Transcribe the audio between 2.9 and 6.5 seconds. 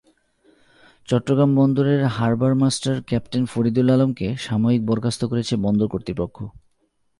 Captain Faridul আলমকে সাময়িক বরখাস্ত করেছে বন্দর কর্তৃপক্ষ।